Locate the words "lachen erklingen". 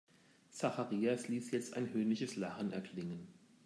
2.35-3.27